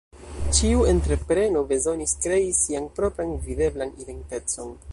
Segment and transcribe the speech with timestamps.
[0.59, 4.75] Ĉiu entrepreno bezonis krei sian propran videblan identecon.